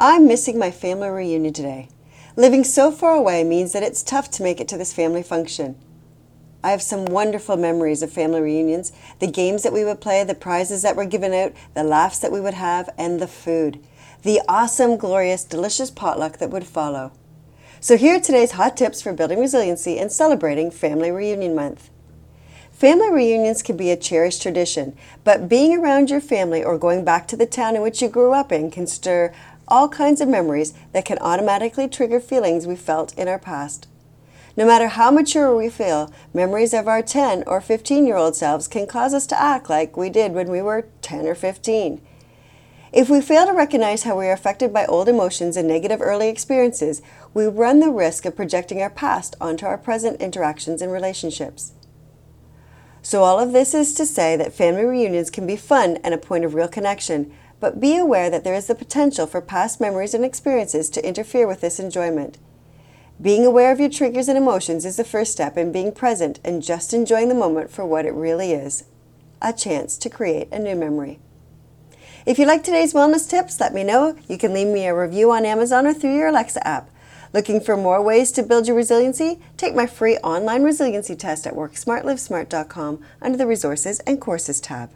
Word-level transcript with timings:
I'm 0.00 0.28
missing 0.28 0.60
my 0.60 0.70
family 0.70 1.08
reunion 1.08 1.52
today. 1.52 1.88
Living 2.36 2.62
so 2.62 2.92
far 2.92 3.14
away 3.14 3.42
means 3.42 3.72
that 3.72 3.82
it's 3.82 4.04
tough 4.04 4.30
to 4.32 4.44
make 4.44 4.60
it 4.60 4.68
to 4.68 4.78
this 4.78 4.92
family 4.92 5.24
function. 5.24 5.74
I 6.62 6.70
have 6.70 6.82
some 6.82 7.04
wonderful 7.06 7.56
memories 7.56 8.00
of 8.00 8.12
family 8.12 8.40
reunions 8.40 8.92
the 9.18 9.26
games 9.26 9.64
that 9.64 9.72
we 9.72 9.84
would 9.84 10.00
play, 10.00 10.22
the 10.22 10.36
prizes 10.36 10.82
that 10.82 10.94
were 10.94 11.04
given 11.04 11.34
out, 11.34 11.52
the 11.74 11.82
laughs 11.82 12.20
that 12.20 12.30
we 12.30 12.40
would 12.40 12.54
have, 12.54 12.88
and 12.96 13.18
the 13.18 13.26
food. 13.26 13.84
The 14.22 14.40
awesome, 14.48 14.98
glorious, 14.98 15.42
delicious 15.42 15.90
potluck 15.90 16.38
that 16.38 16.50
would 16.50 16.64
follow. 16.64 17.10
So, 17.80 17.96
here 17.96 18.18
are 18.18 18.20
today's 18.20 18.52
hot 18.52 18.76
tips 18.76 19.02
for 19.02 19.12
building 19.12 19.40
resiliency 19.40 19.98
and 19.98 20.12
celebrating 20.12 20.70
Family 20.70 21.10
Reunion 21.10 21.56
Month. 21.56 21.90
Family 22.70 23.10
reunions 23.10 23.62
can 23.62 23.76
be 23.76 23.90
a 23.90 23.96
cherished 23.96 24.42
tradition, 24.42 24.96
but 25.24 25.48
being 25.48 25.76
around 25.76 26.10
your 26.10 26.20
family 26.20 26.62
or 26.62 26.78
going 26.78 27.04
back 27.04 27.26
to 27.26 27.36
the 27.36 27.46
town 27.46 27.74
in 27.74 27.82
which 27.82 28.00
you 28.00 28.08
grew 28.08 28.32
up 28.32 28.52
in 28.52 28.70
can 28.70 28.86
stir 28.86 29.34
all 29.68 29.88
kinds 29.88 30.20
of 30.20 30.28
memories 30.28 30.74
that 30.92 31.04
can 31.04 31.18
automatically 31.20 31.88
trigger 31.88 32.20
feelings 32.20 32.66
we 32.66 32.76
felt 32.76 33.16
in 33.16 33.28
our 33.28 33.38
past. 33.38 33.86
No 34.56 34.66
matter 34.66 34.88
how 34.88 35.12
mature 35.12 35.54
we 35.54 35.68
feel, 35.68 36.12
memories 36.34 36.74
of 36.74 36.88
our 36.88 37.00
10 37.00 37.44
or 37.46 37.60
15 37.60 38.06
year 38.06 38.16
old 38.16 38.34
selves 38.34 38.66
can 38.66 38.88
cause 38.88 39.14
us 39.14 39.26
to 39.28 39.40
act 39.40 39.70
like 39.70 39.96
we 39.96 40.10
did 40.10 40.32
when 40.32 40.50
we 40.50 40.60
were 40.60 40.88
10 41.00 41.26
or 41.26 41.36
15. 41.36 42.00
If 42.92 43.10
we 43.10 43.20
fail 43.20 43.46
to 43.46 43.52
recognize 43.52 44.02
how 44.02 44.18
we 44.18 44.26
are 44.26 44.32
affected 44.32 44.72
by 44.72 44.86
old 44.86 45.08
emotions 45.08 45.56
and 45.56 45.68
negative 45.68 46.00
early 46.00 46.28
experiences, 46.28 47.02
we 47.34 47.46
run 47.46 47.80
the 47.80 47.90
risk 47.90 48.24
of 48.24 48.34
projecting 48.34 48.80
our 48.80 48.90
past 48.90 49.36
onto 49.40 49.66
our 49.66 49.78
present 49.78 50.20
interactions 50.20 50.80
and 50.80 50.90
relationships. 50.90 51.72
So, 53.02 53.22
all 53.22 53.38
of 53.38 53.52
this 53.52 53.74
is 53.74 53.94
to 53.94 54.06
say 54.06 54.36
that 54.36 54.52
family 54.52 54.84
reunions 54.84 55.30
can 55.30 55.46
be 55.46 55.56
fun 55.56 55.98
and 56.02 56.12
a 56.14 56.18
point 56.18 56.44
of 56.44 56.54
real 56.54 56.68
connection, 56.68 57.32
but 57.60 57.80
be 57.80 57.96
aware 57.96 58.30
that 58.30 58.44
there 58.44 58.54
is 58.54 58.66
the 58.66 58.74
potential 58.74 59.26
for 59.26 59.40
past 59.40 59.80
memories 59.80 60.14
and 60.14 60.24
experiences 60.24 60.88
to 60.90 61.06
interfere 61.06 61.46
with 61.46 61.60
this 61.60 61.80
enjoyment. 61.80 62.38
Being 63.20 63.44
aware 63.44 63.72
of 63.72 63.80
your 63.80 63.88
triggers 63.88 64.28
and 64.28 64.38
emotions 64.38 64.84
is 64.84 64.96
the 64.96 65.04
first 65.04 65.32
step 65.32 65.56
in 65.56 65.72
being 65.72 65.90
present 65.90 66.38
and 66.44 66.62
just 66.62 66.94
enjoying 66.94 67.28
the 67.28 67.34
moment 67.34 67.70
for 67.70 67.84
what 67.84 68.06
it 68.06 68.14
really 68.14 68.52
is 68.52 68.84
a 69.40 69.52
chance 69.52 69.96
to 69.96 70.10
create 70.10 70.48
a 70.50 70.58
new 70.58 70.74
memory. 70.74 71.18
If 72.26 72.38
you 72.38 72.46
like 72.46 72.64
today's 72.64 72.92
wellness 72.92 73.28
tips, 73.28 73.60
let 73.60 73.72
me 73.72 73.84
know. 73.84 74.16
You 74.28 74.36
can 74.36 74.52
leave 74.52 74.66
me 74.66 74.86
a 74.86 74.94
review 74.94 75.30
on 75.30 75.44
Amazon 75.44 75.86
or 75.86 75.94
through 75.94 76.16
your 76.16 76.28
Alexa 76.28 76.66
app. 76.66 76.90
Looking 77.32 77.60
for 77.60 77.76
more 77.76 78.02
ways 78.02 78.32
to 78.32 78.42
build 78.42 78.66
your 78.66 78.76
resiliency? 78.76 79.40
Take 79.56 79.74
my 79.74 79.86
free 79.86 80.16
online 80.18 80.62
resiliency 80.62 81.14
test 81.14 81.46
at 81.46 81.54
worksmartlivesmart.com 81.54 83.00
under 83.22 83.38
the 83.38 83.46
Resources 83.46 84.00
and 84.00 84.20
Courses 84.20 84.60
tab. 84.60 84.90